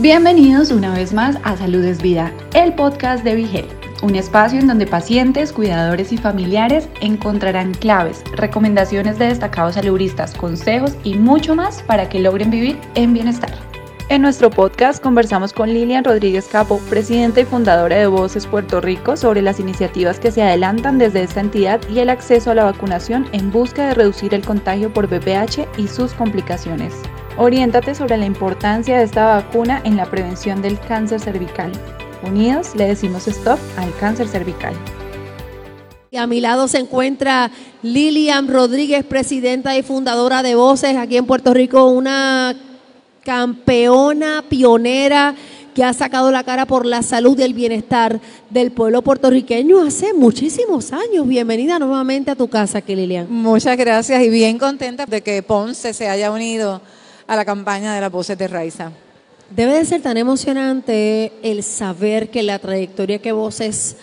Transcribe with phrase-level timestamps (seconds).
[0.00, 3.66] Bienvenidos una vez más a Salud es Vida, el podcast de Vigel,
[4.00, 10.96] un espacio en donde pacientes, cuidadores y familiares encontrarán claves, recomendaciones de destacados saludistas, consejos
[11.04, 13.52] y mucho más para que logren vivir en bienestar.
[14.08, 19.18] En nuestro podcast conversamos con Lilian Rodríguez Capo, presidenta y fundadora de Voces Puerto Rico,
[19.18, 23.28] sobre las iniciativas que se adelantan desde esta entidad y el acceso a la vacunación
[23.32, 26.94] en busca de reducir el contagio por VPH y sus complicaciones.
[27.36, 31.72] Oriéntate sobre la importancia de esta vacuna en la prevención del cáncer cervical.
[32.26, 34.74] Unidos le decimos stop al cáncer cervical.
[36.10, 37.50] Y a mi lado se encuentra
[37.82, 42.54] Lilian Rodríguez, presidenta y fundadora de Voces aquí en Puerto Rico, una
[43.24, 45.34] campeona, pionera,
[45.72, 48.20] que ha sacado la cara por la salud y el bienestar
[48.50, 51.28] del pueblo puertorriqueño hace muchísimos años.
[51.28, 53.28] Bienvenida nuevamente a tu casa, aquí Lilian.
[53.30, 56.82] Muchas gracias y bien contenta de que Ponce se haya unido
[57.30, 58.90] a la campaña de las voces de Raiza.
[59.54, 63.94] Debe de ser tan emocionante el saber que la trayectoria que Voces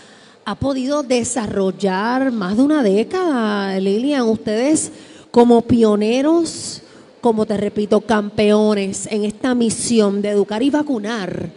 [0.45, 4.21] ha podido desarrollar más de una década, Lilian.
[4.21, 4.93] Ustedes
[5.29, 6.83] como pioneros
[7.19, 11.49] como te repito, campeones en esta misión de educar y vacunar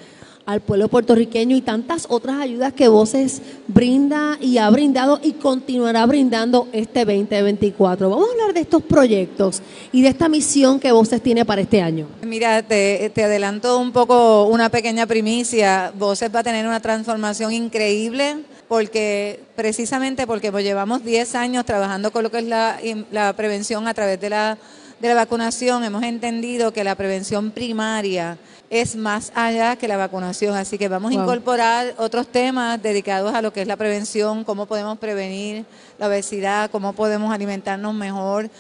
[0.47, 6.05] al pueblo puertorriqueño y tantas otras ayudas que Voces brinda y ha brindado y continuará
[6.07, 8.11] brindando este 2024.
[8.11, 11.81] Vamos a hablar de estos proyectos y de esta misión que Voces tiene para este
[11.81, 12.07] año.
[12.23, 15.93] Mira, te, adelanto un poco una pequeña primicia.
[15.97, 22.23] Voces va a tener una transformación increíble porque precisamente porque llevamos 10 años trabajando con
[22.23, 22.79] lo que es la,
[23.11, 24.59] la prevención a través de la
[25.01, 28.37] de la vacunación hemos entendido que la prevención primaria
[28.69, 33.41] es más allá que la vacunación, así que vamos a incorporar otros temas dedicados a
[33.41, 35.65] lo que es la prevención, cómo podemos prevenir
[35.99, 38.51] la obesidad, cómo podemos alimentarnos mejor,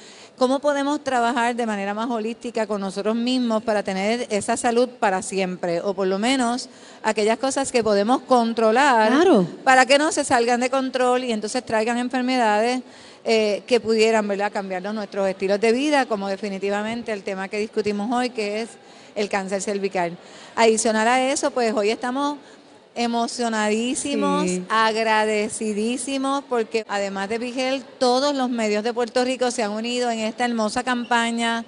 [0.41, 5.21] cómo podemos trabajar de manera más holística con nosotros mismos para tener esa salud para
[5.21, 6.71] siempre, o por lo menos
[7.03, 9.13] aquellas cosas que podemos controlar
[9.65, 12.81] para que no se salgan de control y entonces traigan enfermedades
[13.23, 14.51] eh, que pudieran ¿verdad?
[14.51, 18.71] cambiarnos nuestros estilos de vida, como definitivamente el tema que discutimos hoy, que es
[19.17, 20.17] el cáncer cervical.
[20.57, 22.39] Adicional a eso, pues hoy estamos
[22.95, 30.11] emocionadísimos, agradecidísimos, porque además de Vigel, todos los medios de Puerto Rico se han unido
[30.11, 31.65] en esta hermosa campaña.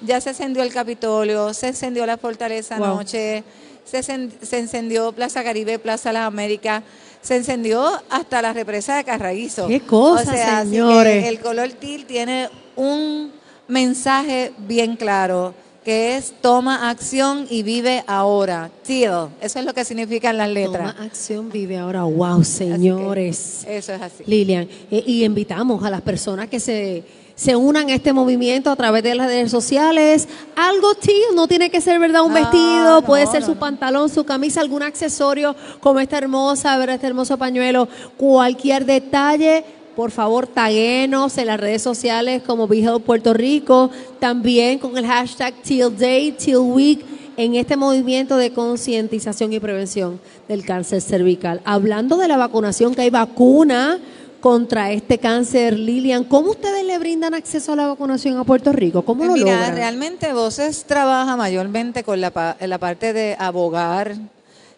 [0.00, 3.44] Ya se encendió el Capitolio, se encendió la Fortaleza anoche,
[3.84, 6.82] se, se encendió Plaza Caribe, Plaza Las Américas
[7.24, 9.66] se encendió hasta la represa de Carraízo.
[9.66, 11.24] Qué cosa, señores.
[11.24, 13.32] el color TIL tiene un
[13.66, 18.70] mensaje bien claro que es toma acción y vive ahora.
[18.82, 20.94] TIL, eso es lo que significan las letras.
[20.94, 22.04] Toma acción, vive ahora.
[22.04, 23.64] Wow, señores.
[23.68, 24.24] Eso es así.
[24.26, 28.76] Lilian, eh, y invitamos a las personas que se se unan a este movimiento a
[28.76, 30.28] través de las redes sociales.
[30.56, 34.60] Algo tío, no tiene que ser verdad un vestido, puede ser su pantalón, su camisa,
[34.60, 39.64] algún accesorio como esta hermosa, ver este hermoso pañuelo, cualquier detalle.
[39.96, 45.54] Por favor, taguenos en las redes sociales como Vigel Puerto Rico, también con el hashtag
[45.62, 47.04] Till Day, Till Week,
[47.36, 51.60] en este movimiento de concientización y prevención del cáncer cervical.
[51.64, 54.00] Hablando de la vacunación, que hay vacuna
[54.40, 56.24] contra este cáncer, Lilian.
[56.24, 59.02] ¿Cómo ustedes le brindan acceso a la vacunación a Puerto Rico?
[59.02, 64.16] ¿Cómo lo Mira, realmente Voces trabaja mayormente con la, la parte de abogar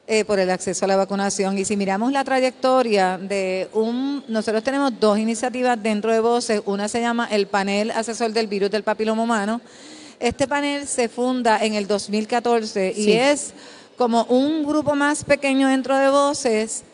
[0.09, 1.59] eh, por el acceso a la vacunación.
[1.59, 6.63] Y si miramos la trayectoria de un, nosotros tenemos dos iniciativas dentro de Voces.
[6.65, 9.61] Una se llama el Panel Asesor del Virus del Papiloma Humano.
[10.21, 13.53] Este panel se funda en el 2014 y es
[13.97, 16.85] como un grupo más pequeño dentro de Voces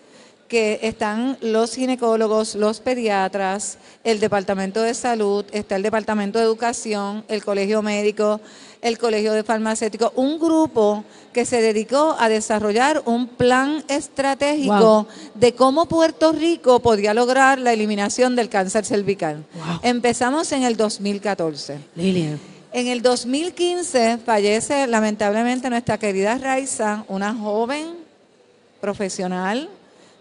[0.53, 7.25] que están los ginecólogos, los pediatras, el Departamento de Salud, está el Departamento de Educación,
[7.29, 8.39] el Colegio Médico,
[8.83, 15.55] el Colegio de Farmacéuticos, un grupo que se dedicó a desarrollar un plan estratégico de
[15.55, 19.47] cómo Puerto Rico podía lograr la eliminación del cáncer cervical.
[19.81, 21.79] Empezamos en el 2014.
[21.97, 22.39] Lilian.
[22.75, 27.95] En el 2015 fallece lamentablemente nuestra querida Raiza, una joven
[28.83, 29.71] profesional,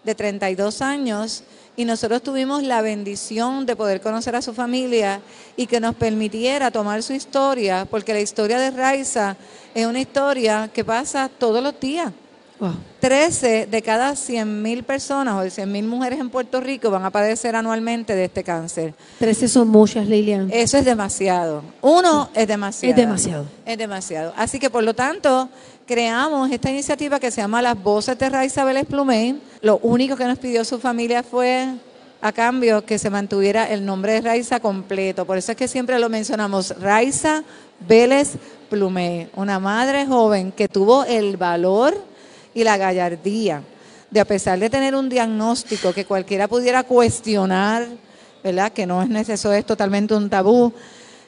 [0.04, 1.44] de 32 años
[1.78, 5.22] y nosotros tuvimos la bendición de poder conocer a su familia
[5.56, 9.38] y que nos permitiera tomar su historia, porque la historia de Raiza
[9.74, 12.12] es una historia que pasa todos los días.
[13.00, 17.04] 13 de cada 100 mil personas o de 100 mil mujeres en Puerto Rico van
[17.04, 18.94] a padecer anualmente de este cáncer.
[19.18, 20.50] 13 son muchas, Lilian.
[20.52, 21.64] Eso es demasiado.
[21.82, 22.92] Uno es demasiado.
[22.92, 23.46] Es demasiado.
[23.66, 24.34] Es demasiado.
[24.38, 25.50] Así que por lo tanto,
[25.86, 29.42] creamos esta iniciativa que se llama Las Voces de Raiza Vélez Plumey.
[29.62, 31.68] Lo único que nos pidió su familia fue
[32.22, 35.26] a cambio que se mantuviera el nombre de Raiza completo.
[35.26, 37.44] Por eso es que siempre lo mencionamos, Raiza
[37.80, 38.34] Vélez
[38.70, 41.96] Plumé, una madre joven que tuvo el valor
[42.54, 43.64] y la gallardía
[44.12, 47.88] de a pesar de tener un diagnóstico que cualquiera pudiera cuestionar,
[48.44, 48.72] ¿verdad?
[48.72, 50.74] Que no es necesario, es totalmente un tabú,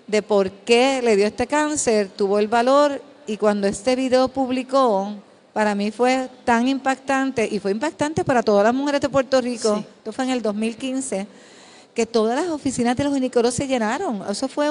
[0.05, 5.13] de por qué le dio este cáncer, tuvo el valor y cuando este video publicó,
[5.53, 9.83] para mí fue tan impactante y fue impactante para todas las mujeres de Puerto Rico,
[9.97, 11.27] esto fue en el 2015,
[11.93, 14.23] que todas las oficinas de los ginecólogos se llenaron.
[14.27, 14.69] Eso fue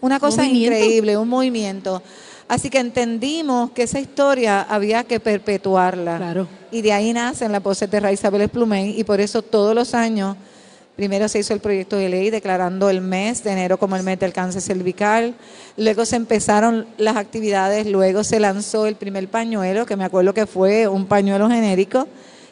[0.00, 2.02] una cosa increíble, un movimiento.
[2.48, 6.16] Así que entendimos que esa historia había que perpetuarla.
[6.16, 6.48] Claro.
[6.70, 9.94] Y de ahí nacen las voces de Raíz Isabel Plumey y por eso todos los
[9.94, 10.36] años
[10.96, 14.18] Primero se hizo el proyecto de ley declarando el mes de enero como el mes
[14.18, 15.34] del cáncer cervical.
[15.76, 20.46] Luego se empezaron las actividades, luego se lanzó el primer pañuelo, que me acuerdo que
[20.46, 22.08] fue un pañuelo genérico.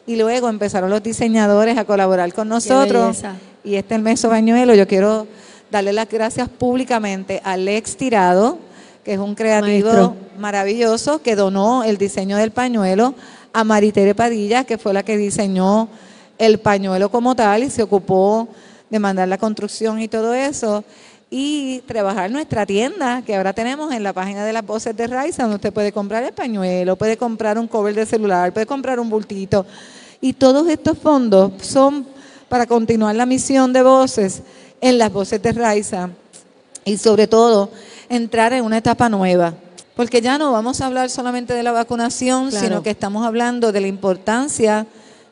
[0.06, 3.22] Y luego empezaron los diseñadores a colaborar con nosotros.
[3.64, 5.26] Y este hermoso pañuelo, yo quiero
[5.70, 8.58] darle las gracias públicamente a Lex Tirado,
[9.02, 13.14] que es un creativo maravilloso, que donó el diseño del pañuelo,
[13.54, 15.88] a Maritere Padilla, que fue la que diseñó
[16.38, 18.48] el pañuelo como tal y se ocupó
[18.90, 20.84] de mandar la construcción y todo eso
[21.30, 25.42] y trabajar nuestra tienda que ahora tenemos en la página de las voces de Raiza
[25.42, 29.10] donde usted puede comprar el pañuelo, puede comprar un cover de celular, puede comprar un
[29.10, 29.66] bultito
[30.20, 32.06] y todos estos fondos son
[32.48, 34.42] para continuar la misión de voces
[34.80, 36.10] en las voces de Raiza
[36.84, 37.70] y sobre todo
[38.08, 39.54] entrar en una etapa nueva.
[39.96, 43.80] Porque ya no vamos a hablar solamente de la vacunación, sino que estamos hablando de
[43.80, 44.86] la importancia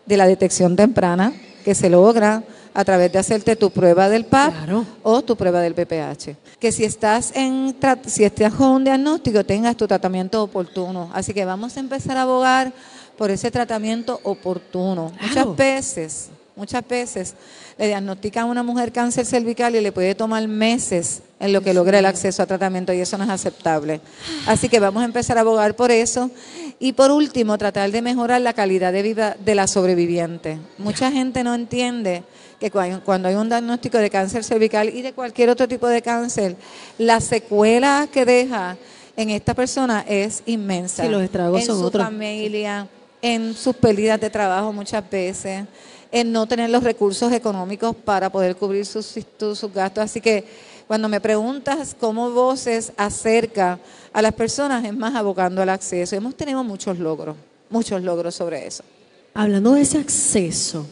[0.06, 1.32] de la detección temprana
[1.64, 2.42] que se logra
[2.74, 4.54] a través de hacerte tu prueba del PAP
[5.02, 6.36] o tu prueba del BPH.
[6.58, 7.76] Que si estás en
[8.06, 11.10] si estás con un diagnóstico tengas tu tratamiento oportuno.
[11.12, 12.72] Así que vamos a empezar a abogar
[13.16, 15.12] por ese tratamiento oportuno.
[15.20, 17.34] Muchas veces, muchas veces
[17.78, 21.74] le diagnostican a una mujer cáncer cervical y le puede tomar meses en lo que
[21.74, 24.00] logra el acceso a tratamiento y eso no es aceptable.
[24.46, 26.30] Así que vamos a empezar a abogar por eso
[26.78, 30.58] y por último, tratar de mejorar la calidad de vida de la sobreviviente.
[30.78, 32.24] Mucha gente no entiende
[32.58, 36.56] que cuando hay un diagnóstico de cáncer cervical y de cualquier otro tipo de cáncer,
[36.98, 38.76] la secuela que deja
[39.16, 41.04] en esta persona es inmensa.
[41.04, 42.88] Sí, los estragos en su familia,
[43.20, 45.64] en sus pérdidas de trabajo muchas veces,
[46.12, 50.04] en no tener los recursos económicos para poder cubrir sus, sus gastos.
[50.04, 50.44] Así que
[50.86, 53.78] cuando me preguntas cómo Voces acerca
[54.12, 56.14] a las personas, es más abocando al acceso.
[56.14, 57.34] Hemos tenido muchos logros,
[57.70, 58.84] muchos logros sobre eso.
[59.32, 60.86] Hablando de ese acceso,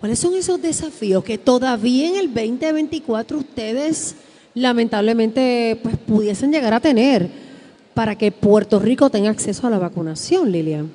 [0.00, 4.16] ¿cuáles son esos desafíos que todavía en el 2024 ustedes
[4.54, 7.28] lamentablemente pues, pudiesen llegar a tener
[7.94, 10.90] para que Puerto Rico tenga acceso a la vacunación, Lilian?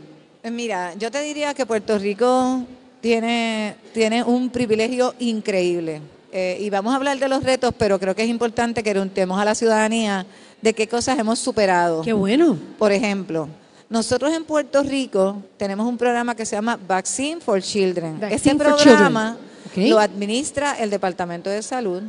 [0.52, 2.66] Mira, yo te diría que Puerto Rico
[3.02, 6.02] tiene, tiene un privilegio increíble
[6.32, 9.40] eh, y vamos a hablar de los retos, pero creo que es importante que preguntemos
[9.40, 10.26] a la ciudadanía
[10.62, 12.02] de qué cosas hemos superado.
[12.02, 12.58] Qué bueno.
[12.78, 13.48] Por ejemplo,
[13.90, 18.20] nosotros en Puerto Rico tenemos un programa que se llama Vaccine for Children.
[18.30, 19.38] este programa
[19.76, 22.04] lo administra el Departamento de Salud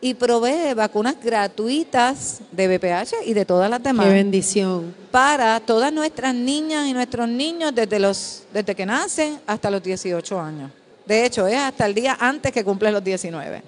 [0.00, 4.06] y provee vacunas gratuitas de BPH y de todas las demás.
[4.06, 4.94] Qué bendición.
[5.10, 10.40] Para todas nuestras niñas y nuestros niños desde, los, desde que nacen hasta los 18
[10.40, 10.70] años.
[11.06, 13.62] De hecho, es hasta el día antes que cumples los 19.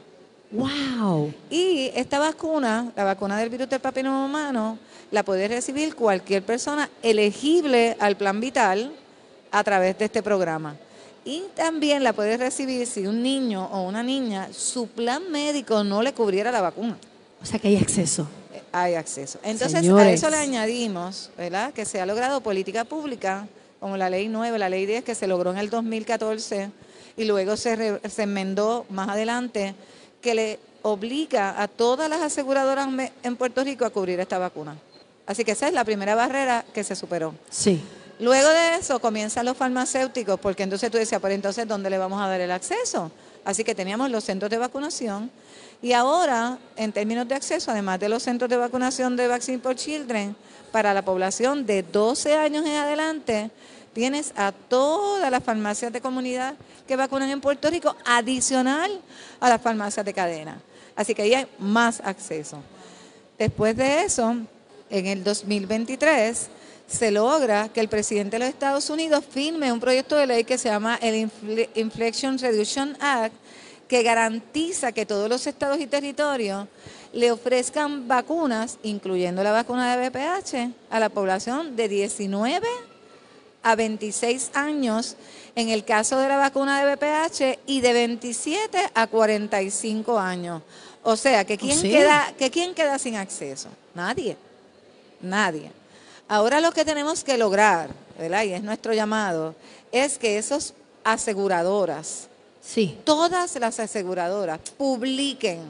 [0.50, 1.32] ¡Wow!
[1.50, 4.78] Y esta vacuna, la vacuna del virus del papiloma humano,
[5.10, 8.92] la puede recibir cualquier persona elegible al plan vital
[9.50, 10.76] a través de este programa.
[11.28, 16.00] Y también la puede recibir si un niño o una niña, su plan médico no
[16.02, 16.97] le cubriera la vacuna.
[17.42, 18.26] O sea que hay acceso.
[18.54, 19.38] Eh, hay acceso.
[19.42, 21.75] Entonces, a eso le añadimos, ¿verdad?
[21.75, 23.47] Que se ha logrado política pública,
[23.78, 26.70] como la ley 9, la ley 10, que se logró en el 2014
[27.18, 29.75] y luego se, se enmendó más adelante
[30.23, 32.88] que le obliga a todas las aseguradoras
[33.23, 34.78] en Puerto Rico a cubrir esta vacuna.
[35.26, 37.35] Así que esa es la primera barrera que se superó.
[37.50, 37.82] Sí.
[38.20, 42.20] Luego de eso comienzan los farmacéuticos, porque entonces tú decías, pero entonces, ¿dónde le vamos
[42.20, 43.12] a dar el acceso?
[43.44, 45.30] Así que teníamos los centros de vacunación
[45.80, 49.76] y ahora, en términos de acceso, además de los centros de vacunación de Vaccine for
[49.76, 50.34] Children,
[50.72, 53.50] para la población de 12 años en adelante,
[53.92, 56.54] tienes a todas las farmacias de comunidad
[56.87, 59.00] que vacunan en Puerto Rico, adicional
[59.38, 60.60] a las farmacias de cadena.
[60.96, 62.60] Así que ahí hay más acceso.
[63.38, 64.37] Después de eso,
[64.90, 66.48] en el 2023,
[66.88, 70.59] se logra que el presidente de los Estados Unidos firme un proyecto de ley que
[70.59, 71.30] se llama el
[71.75, 73.35] Inflection Reduction Act,
[73.87, 76.66] que garantiza que todos los estados y territorios
[77.12, 82.66] le ofrezcan vacunas, incluyendo la vacuna de BPH, a la población de 19
[83.62, 85.16] a 26 años
[85.54, 90.62] en el caso de la vacuna de BPH y de 27 a 45 años.
[91.02, 93.68] O sea, que quién, Queda, que quién queda sin acceso?
[93.95, 94.37] Nadie.
[95.21, 95.77] Nadie.
[96.28, 98.44] Ahora lo que tenemos que lograr, ¿verdad?
[98.44, 99.54] Y es nuestro llamado,
[99.90, 102.28] es que esos aseguradoras,
[102.61, 102.99] sí.
[103.04, 105.61] todas las aseguradoras publiquen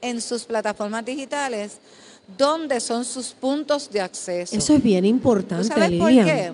[0.00, 1.78] en sus plataformas digitales
[2.36, 4.56] dónde son sus puntos de acceso.
[4.56, 5.68] Eso es bien importante.
[5.68, 6.52] ¿Sabes por qué?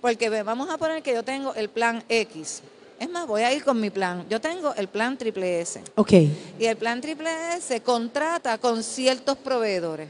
[0.00, 2.60] Porque vamos a poner que yo tengo el plan X.
[3.00, 4.24] Es más, voy a ir con mi plan.
[4.28, 5.82] Yo tengo el plan Triple S.
[5.96, 6.12] Ok.
[6.58, 10.08] Y el plan Triple S contrata con ciertos proveedores.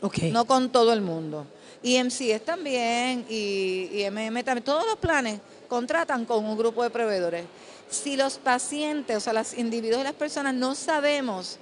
[0.00, 0.24] Ok.
[0.32, 1.46] No con todo el mundo.
[1.84, 4.64] Y MCS también, y, y MM también.
[4.64, 5.38] Todos los planes
[5.68, 7.44] contratan con un grupo de proveedores.
[7.90, 11.58] Si los pacientes, o sea, los individuos y las personas no sabemos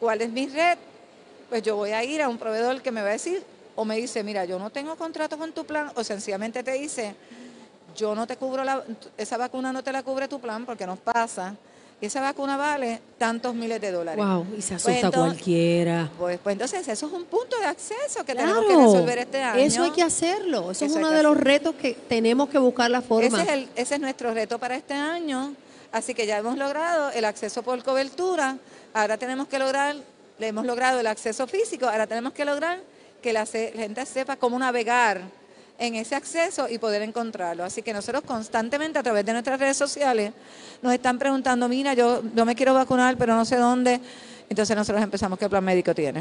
[0.00, 0.78] cuál es mi red,
[1.50, 3.42] pues yo voy a ir a un proveedor que me va a decir,
[3.76, 7.14] o me dice, mira, yo no tengo contrato con tu plan, o sencillamente te dice,
[7.94, 8.82] yo no te cubro la,
[9.16, 11.54] esa vacuna no te la cubre tu plan porque nos pasa.
[12.00, 14.24] Y esa vacuna vale tantos miles de dólares.
[14.24, 16.08] Wow, y se pues asusta cualquiera.
[16.16, 19.60] Pues, pues, entonces eso es un punto de acceso que tenemos que resolver este año.
[19.60, 20.70] Eso hay que hacerlo.
[20.70, 23.26] Eso, es uno de los retos que tenemos que buscar la forma.
[23.26, 25.54] Ese es, el, ese es nuestro reto para este año.
[25.90, 28.58] Así que ya hemos logrado el acceso por cobertura.
[28.94, 29.96] Ahora tenemos que lograr,
[30.38, 31.86] le hemos logrado el acceso físico.
[31.86, 32.78] Ahora tenemos que lograr
[33.20, 35.22] que la gente sepa cómo navegar
[35.78, 37.64] en ese acceso y poder encontrarlo.
[37.64, 40.32] Así que nosotros constantemente a través de nuestras redes sociales
[40.82, 44.00] nos están preguntando, mira, yo, no me quiero vacunar, pero no sé dónde.
[44.50, 46.20] Entonces nosotros empezamos, ¿qué plan médico tiene?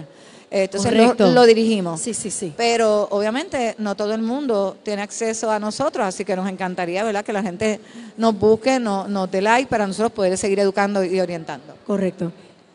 [0.51, 2.01] Eh, entonces lo, dirigimos.
[2.01, 2.53] Sí, sí, sí.
[2.55, 7.23] Pero obviamente no todo el mundo tiene acceso a nosotros, así que nos encantaría, ¿verdad?
[7.23, 7.79] Que la gente
[8.17, 11.73] nos busque, nos, nos dé like para nosotros poder seguir educando y orientando.
[11.85, 12.31] Correcto.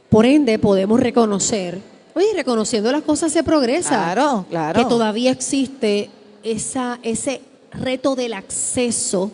[0.09, 1.79] Por ende, podemos reconocer,
[2.15, 3.91] oye, reconociendo las cosas se progresa.
[3.91, 4.79] Claro, claro.
[4.79, 6.11] Que todavía existe
[6.43, 7.41] esa, ese
[7.73, 9.31] reto del acceso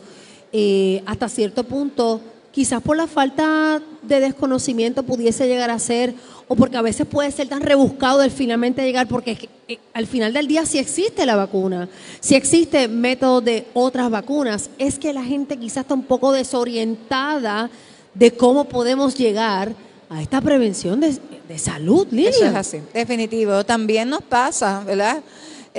[0.53, 2.21] eh, hasta cierto punto,
[2.53, 6.15] quizás por la falta de desconocimiento pudiese llegar a ser,
[6.49, 10.33] o porque a veces puede ser tan rebuscado el finalmente llegar, porque eh, al final
[10.33, 11.89] del día si existe la vacuna,
[12.21, 17.71] si existe método de otras vacunas, es que la gente quizás está un poco desorientada
[18.15, 19.75] de cómo podemos llegar
[20.09, 22.31] a esta prevención de, de salud, Lilia.
[22.31, 23.63] Eso es así, definitivo.
[23.65, 25.23] También nos pasa, ¿verdad?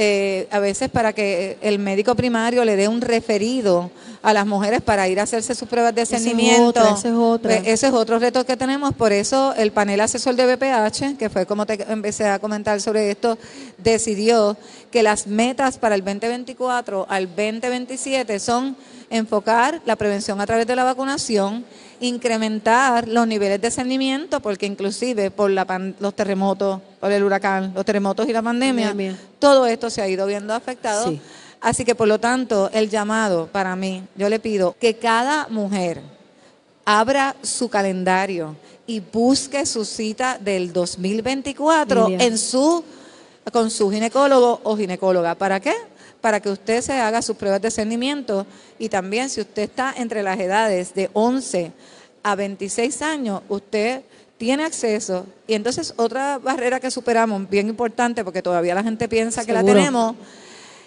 [0.02, 3.92] Eh, a veces para que el médico primario le dé un referido
[4.22, 6.80] a las mujeres para ir a hacerse sus pruebas de cernimiento.
[6.96, 11.18] Ese es, ese es otro reto que tenemos, por eso el panel asesor de BPH,
[11.18, 13.38] que fue como te empecé a comentar sobre esto,
[13.78, 14.56] decidió
[14.90, 18.78] que las metas para el 2024 al 2027 son
[19.10, 21.66] enfocar la prevención a través de la vacunación,
[22.00, 25.66] incrementar los niveles de cernimiento, porque inclusive por la
[26.00, 28.94] los terremotos, por el huracán, los terremotos y la pandemia,
[29.40, 31.14] todo esto se ha ido viendo afectado.
[31.62, 36.02] Así que por lo tanto, el llamado para mí, yo le pido que cada mujer
[36.86, 38.56] abra su calendario
[38.88, 42.84] y busque su cita del 2024 en su
[43.52, 45.36] con su ginecólogo o ginecóloga.
[45.36, 45.74] ¿Para qué?
[46.22, 48.46] Para que usted se haga sus pruebas de cernimiento
[48.78, 51.72] y también si usted está entre las edades de 11
[52.24, 54.04] a 26 años, usted
[54.40, 55.28] tiene acceso.
[55.46, 59.64] Y entonces otra barrera que superamos, bien importante, porque todavía la gente piensa que la
[59.64, 60.16] tenemos,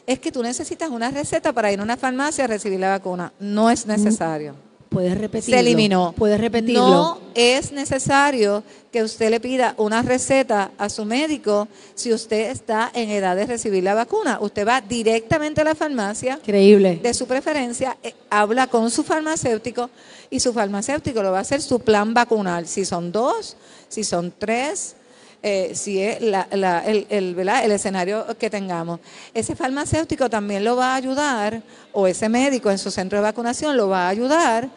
[0.07, 3.33] es que tú necesitas una receta para ir a una farmacia a recibir la vacuna.
[3.39, 4.57] No es necesario.
[4.93, 5.57] Puedes repetirlo.
[5.57, 6.15] Se eliminó.
[6.17, 6.87] Puedes repetirlo.
[6.87, 12.91] No es necesario que usted le pida una receta a su médico si usted está
[12.95, 14.39] en edad de recibir la vacuna.
[14.41, 16.35] Usted va directamente a la farmacia.
[16.35, 17.01] Increíble.
[17.03, 19.89] De su preferencia, eh, habla con su farmacéutico
[20.31, 22.67] y su farmacéutico lo va a hacer su plan vacunal.
[22.67, 23.57] Si son dos,
[23.89, 24.97] si son tres,
[25.43, 26.47] eh, si es la,
[26.87, 29.01] el, el, escenario que tengamos.
[29.35, 33.77] Ese farmacéutico también lo va a ayudar, o ese médico en su centro de vacunación
[33.77, 34.69] lo va a ayudar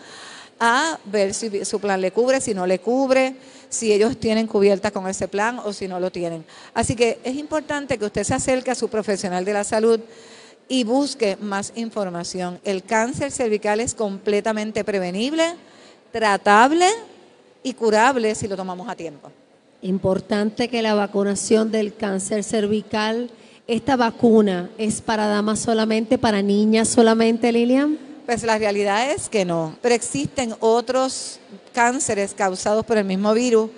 [0.59, 3.35] a ver si su plan le cubre, si no le cubre,
[3.69, 6.45] si ellos tienen cubierta con ese plan o si no lo tienen.
[6.73, 9.99] Así que es importante que usted se acerque a su profesional de la salud
[10.67, 12.59] y busque más información.
[12.63, 15.55] El cáncer cervical es completamente prevenible,
[16.11, 16.87] tratable
[17.61, 19.31] y curable si lo tomamos a tiempo.
[19.85, 23.29] Importante que la vacunación del cáncer cervical,
[23.67, 27.99] esta vacuna es para damas solamente, para niñas solamente, Lilian.
[28.25, 31.39] Pues la realidad es que no, pero existen otros
[31.71, 33.69] cánceres causados por el mismo virus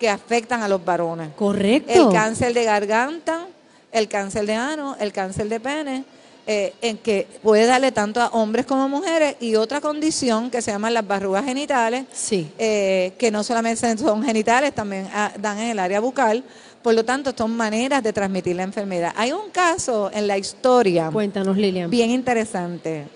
[0.00, 1.28] que afectan a los varones.
[1.36, 2.08] Correcto.
[2.08, 3.46] El cáncer de garganta,
[3.92, 6.04] el cáncer de ano, el cáncer de pene
[6.46, 10.60] eh, en que puede darle tanto a hombres como a mujeres y otra condición que
[10.62, 12.50] se llama las barrugas genitales, sí.
[12.58, 16.44] Eh, que no solamente son genitales, también ah, dan en el área bucal.
[16.82, 19.14] Por lo tanto, son maneras de transmitir la enfermedad.
[19.16, 21.08] Hay un caso en la historia.
[21.10, 21.88] Cuéntanos, Lilian.
[21.88, 23.06] Bien interesante.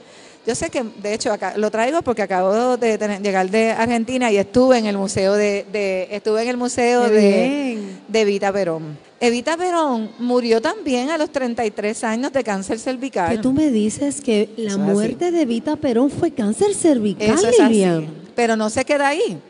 [0.47, 4.33] Yo sé que, de hecho, acá, lo traigo porque acabo de tener- llegar de Argentina
[4.33, 8.97] y estuve en el museo de, de- estuve en el museo de, de Evita Perón.
[9.21, 13.31] Evita Perón murió también a los 33 años de cáncer cervical.
[13.31, 17.49] Que tú me dices que la Eso muerte de Evita Perón fue cáncer cervical, Eso
[17.49, 17.73] es así.
[17.73, 18.09] Lilian.
[18.37, 19.41] Pero no se queda ahí,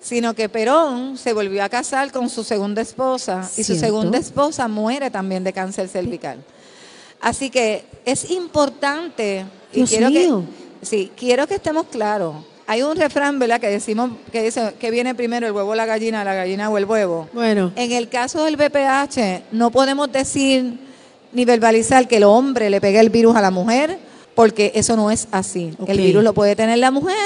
[0.00, 4.66] sino que Perón se volvió a casar con su segunda esposa y su segunda esposa
[4.66, 6.38] muere también de cáncer cervical.
[7.20, 10.44] Así que es importante y Dios quiero mío.
[10.80, 12.34] que sí, quiero que estemos claros.
[12.66, 13.60] Hay un refrán, ¿verdad?
[13.60, 16.78] Que decimos que dice que viene primero el huevo o la gallina, la gallina o
[16.78, 17.28] el huevo.
[17.32, 20.78] Bueno, En el caso del VPH, no podemos decir
[21.32, 23.98] ni verbalizar que el hombre le pegue el virus a la mujer,
[24.34, 25.74] porque eso no es así.
[25.86, 27.16] El virus lo puede tener la mujer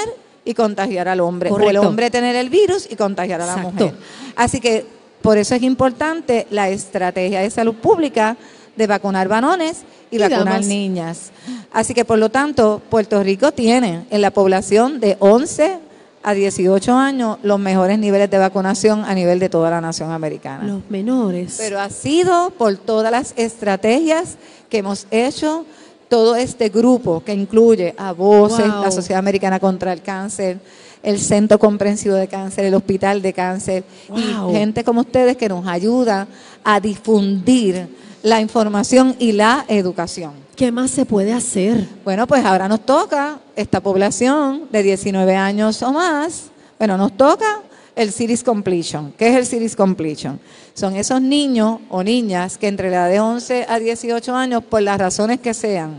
[0.43, 1.87] y contagiar al hombre, o el Correcto.
[1.87, 3.71] hombre tener el virus y contagiar a la Exacto.
[3.73, 3.93] mujer.
[4.35, 4.85] Así que
[5.21, 8.37] por eso es importante la estrategia de salud pública
[8.75, 10.65] de vacunar varones y, Y vacunar damas.
[10.67, 11.31] niñas.
[11.71, 15.79] Así que por lo tanto, Puerto Rico tiene en la población de 11
[16.23, 20.63] a 18 años los mejores niveles de vacunación a nivel de toda la nación americana.
[20.65, 21.55] los menores.
[21.57, 24.35] Pero ha sido por todas las estrategias
[24.69, 25.65] que hemos hecho,
[26.09, 28.81] todo este grupo que incluye a Voces, Wow.
[28.83, 30.59] la Sociedad Americana contra el Cáncer,
[31.03, 34.49] el Centro Comprensivo de Cáncer, el Hospital de Cáncer, Wow.
[34.51, 36.27] y gente como ustedes que nos ayuda
[36.63, 37.87] a difundir
[38.23, 40.33] la información y la educación.
[40.55, 41.87] ¿Qué más se puede hacer?
[42.03, 46.45] Bueno, pues ahora nos toca esta población de 19 años o más,
[46.79, 47.61] bueno, nos toca
[47.95, 49.13] el Series Completion.
[49.17, 50.39] ¿Qué es el Series Completion?
[50.73, 54.81] Son esos niños o niñas que entre la edad de 11 a 18 años, por
[54.81, 55.95] las razones que sean,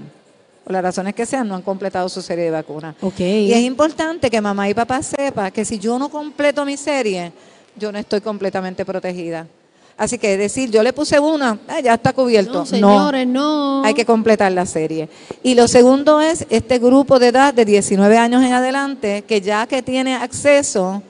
[0.64, 2.94] por las razones que sean, no han completado su serie de vacunas.
[3.00, 3.20] Ok.
[3.20, 7.32] Y es importante que mamá y papá sepan que si yo no completo mi serie,
[7.76, 9.46] yo no estoy completamente protegida.
[9.98, 12.60] Así que decir, yo le puse una, ah, ya está cubierto.
[12.60, 13.82] No, señores, no.
[13.84, 15.08] Hay que completar la serie.
[15.42, 19.66] Y lo segundo es este grupo de edad de 19 años en adelante, que ya
[19.66, 21.02] que tiene acceso,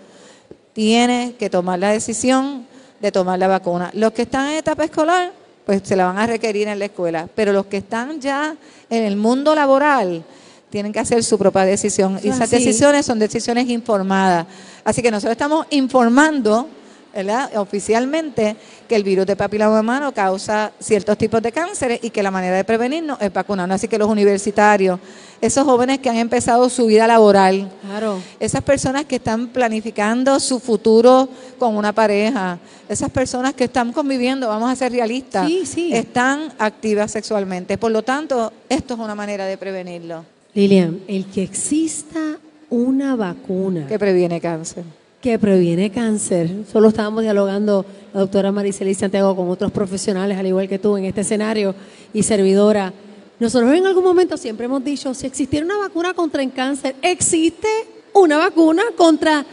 [0.72, 2.66] tiene que tomar la decisión
[2.98, 3.90] de tomar la vacuna.
[3.92, 5.32] Los que están en etapa escolar,
[5.66, 8.56] pues se la van a requerir en la escuela, pero los que están ya
[8.88, 10.24] en el mundo laboral,
[10.70, 12.18] tienen que hacer su propia decisión.
[12.22, 14.46] Y esas decisiones son decisiones informadas.
[14.82, 16.68] Así que nosotros estamos informando
[17.14, 17.50] ¿verdad?
[17.56, 18.56] oficialmente
[18.88, 22.56] que el virus de papiloma humano causa ciertos tipos de cánceres y que la manera
[22.56, 23.76] de prevenirnos es vacunarnos.
[23.76, 24.98] Así que los universitarios,
[25.40, 28.18] esos jóvenes que han empezado su vida laboral, Claro.
[28.40, 34.48] esas personas que están planificando su futuro con una pareja, esas personas que están conviviendo,
[34.48, 35.90] vamos a ser realistas, Sí, sí.
[35.94, 37.76] están activas sexualmente.
[37.78, 42.38] Por lo tanto, esto es una manera de prevenirlo, Lilian, el que exista
[42.70, 44.84] una vacuna que previene cáncer.
[45.20, 46.50] Que previene cáncer.
[46.70, 51.04] Solo estábamos dialogando la doctora Mariceli Santiago con otros profesionales, al igual que tú, en
[51.04, 51.74] este escenario
[52.12, 52.92] y servidora.
[53.40, 57.68] Nosotros en algún momento siempre hemos dicho, si existiera una vacuna contra el cáncer, existe
[58.12, 59.44] una vacuna contra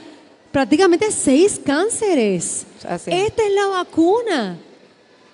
[0.51, 2.65] prácticamente seis cánceres.
[2.88, 3.12] Así.
[3.12, 4.58] Esta es la vacuna.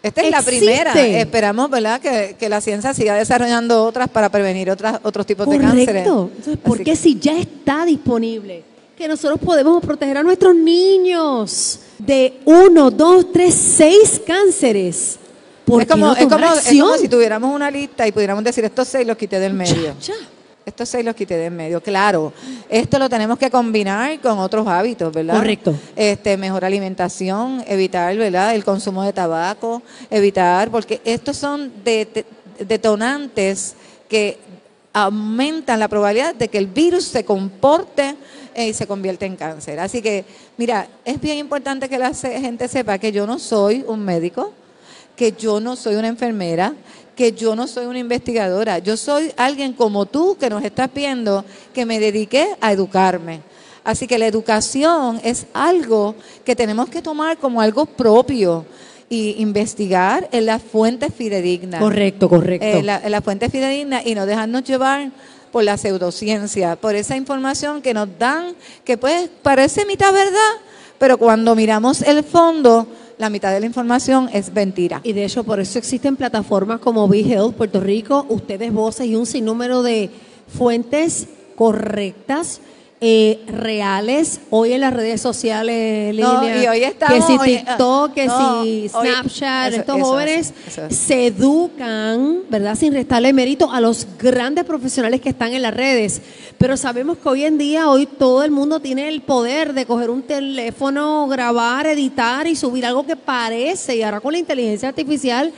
[0.02, 0.94] Esta es la primera.
[0.94, 5.60] Esperamos, ¿verdad?, que, que la ciencia siga desarrollando otras para prevenir otras, otros tipos de
[5.60, 5.86] cánceres.
[5.86, 6.32] Correcto.
[6.36, 8.71] Entonces, ¿por Así qué si ya está disponible?
[9.02, 15.18] Que nosotros podemos proteger a nuestros niños de uno, dos, tres, seis cánceres.
[15.66, 18.64] ¿Por es como, no es, como, es como si tuviéramos una lista y pudiéramos decir
[18.64, 19.74] estos seis los quité del medio.
[19.74, 20.14] Ya, ya.
[20.64, 21.82] Estos seis los quité del medio.
[21.82, 22.32] Claro,
[22.70, 25.38] esto lo tenemos que combinar con otros hábitos, ¿verdad?
[25.38, 25.74] Correcto.
[25.96, 28.54] Este, mejor alimentación, evitar, ¿verdad?
[28.54, 33.74] El consumo de tabaco, evitar, porque estos son de- de- detonantes
[34.08, 34.38] que
[34.94, 38.16] aumentan la probabilidad de que el virus se comporte
[38.56, 39.80] eh, y se convierte en cáncer.
[39.80, 40.26] Así que,
[40.58, 44.52] mira, es bien importante que la gente sepa que yo no soy un médico,
[45.16, 46.74] que yo no soy una enfermera,
[47.16, 48.80] que yo no soy una investigadora.
[48.80, 53.42] Yo soy alguien como tú que nos estás viendo, que me dediqué a educarme.
[53.84, 58.66] Así que la educación es algo que tenemos que tomar como algo propio
[59.10, 61.82] y investigar en las fuentes fidedignas.
[61.82, 62.66] Correcto, correcto.
[62.66, 65.12] Eh, la, la fuente fidedigna y no dejarnos llevar
[65.52, 70.54] por la pseudociencia, por esa información que nos dan, que pues parece mitad verdad,
[70.98, 72.88] pero cuando miramos el fondo,
[73.18, 75.02] la mitad de la información es mentira.
[75.04, 79.26] Y de hecho, por eso existen plataformas como BeHealth Puerto Rico, Ustedes Voces y un
[79.26, 80.10] sinnúmero de
[80.48, 82.62] fuentes correctas,
[83.04, 84.42] eh, reales.
[84.52, 88.26] Hoy en las redes sociales, No, Lilia, y hoy estamos- que si hoy- TikTok, que
[88.28, 90.54] no, si hoy- Snapchat, eso- estos eso jóvenes
[90.90, 90.96] es.
[90.98, 92.76] se educan, ¿verdad?
[92.76, 96.22] Sin restarle mérito a los grandes profesionales que están en las redes.
[96.60, 100.12] Pero sabemos que hoy en día, hoy todo el mundo tiene el poder de coger
[100.12, 105.52] un teléfono, grabar, editar y subir algo que parece, y ahora con la inteligencia artificial,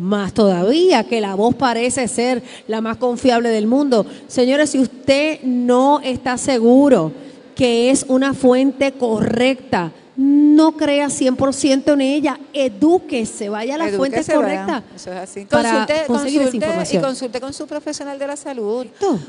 [0.00, 4.06] más todavía, que la voz parece ser la más confiable del mundo.
[4.28, 7.12] Señores, si usted no está seguro
[7.54, 14.22] que es una fuente correcta, no crea 100% en ella, edúquese, vaya a la fuente
[14.24, 14.82] correcta.
[14.94, 15.44] Eso es así.
[15.46, 17.02] Para Consulte, conseguir esa consulte información.
[17.02, 18.86] y consulte con su profesional de la salud.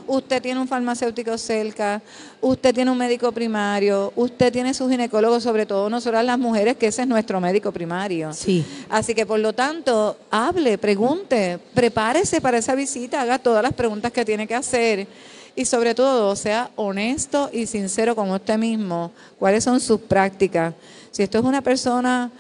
[0.08, 2.02] Usted tiene un farmacéutico cerca,
[2.42, 6.88] usted tiene un médico primario, usted tiene su ginecólogo, sobre todo nosotras las mujeres, que
[6.88, 8.34] ese es nuestro médico primario.
[8.34, 8.66] Sí.
[8.90, 14.12] Así que por lo tanto, hable, pregunte, prepárese para esa visita, haga todas las preguntas
[14.12, 15.08] que tiene que hacer
[15.56, 19.12] y sobre todo sea honesto y sincero con usted mismo.
[19.38, 20.74] ¿Cuáles son sus prácticas?
[21.12, 22.32] Si esto es una persona,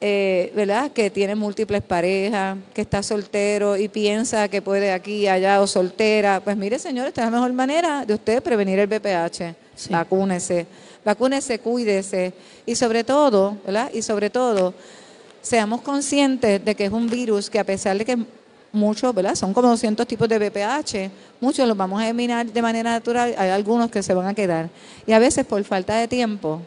[0.00, 5.60] eh, ¿verdad?, que tiene múltiples parejas, que está soltero y piensa que puede aquí, allá
[5.60, 9.54] o soltera, pues mire, señor, esta es la mejor manera de usted prevenir el BPH.
[9.74, 9.90] Sí.
[9.90, 10.66] Vacúnese,
[11.04, 12.34] vacúnese, cuídese
[12.66, 13.90] y sobre todo, ¿verdad?
[13.94, 14.74] Y sobre todo,
[15.40, 18.18] seamos conscientes de que es un virus que a pesar de que
[18.72, 19.34] muchos, ¿verdad?
[19.34, 23.50] Son como 200 tipos de BPH, muchos los vamos a eliminar de manera natural, hay
[23.50, 24.70] algunos que se van a quedar.
[25.06, 26.60] Y a veces por falta de tiempo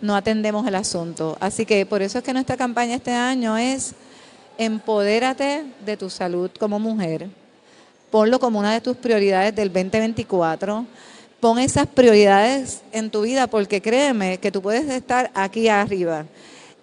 [0.00, 1.36] no atendemos el asunto.
[1.40, 3.94] Así que por eso es que nuestra campaña este año es
[4.58, 7.28] empodérate de tu salud como mujer.
[8.10, 10.86] Ponlo como una de tus prioridades del 2024.
[11.40, 16.24] Pon esas prioridades en tu vida porque créeme que tú puedes estar aquí arriba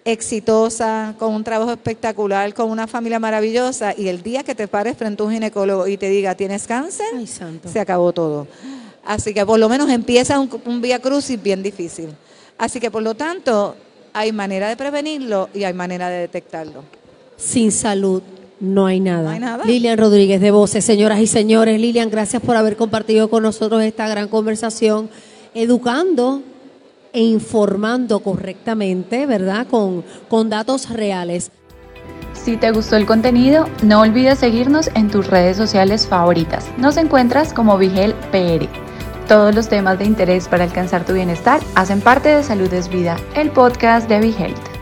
[0.04, 4.96] exitosa, con un trabajo espectacular, con una familia maravillosa y el día que te pares
[4.96, 7.06] frente a un ginecólogo y te diga, ¿tienes cáncer?
[7.16, 7.68] Ay, santo.
[7.68, 8.46] Se acabó todo.
[9.04, 12.10] Así que por lo menos empieza un, un vía crucis bien difícil.
[12.58, 13.76] Así que por lo tanto,
[14.12, 16.84] hay manera de prevenirlo y hay manera de detectarlo.
[17.36, 18.22] Sin salud
[18.60, 19.24] no hay nada.
[19.24, 19.64] No hay nada.
[19.64, 21.80] Lilian Rodríguez de Voces, señoras y señores.
[21.80, 25.10] Lilian, gracias por haber compartido con nosotros esta gran conversación,
[25.54, 26.42] educando
[27.14, 29.66] e informando correctamente, ¿verdad?
[29.66, 31.50] Con, con datos reales.
[32.34, 36.66] Si te gustó el contenido, no olvides seguirnos en tus redes sociales favoritas.
[36.76, 38.68] Nos encuentras como Vigel PR.
[39.28, 43.16] Todos los temas de interés para alcanzar tu bienestar hacen parte de Salud es Vida,
[43.34, 44.73] el podcast de Vigelte.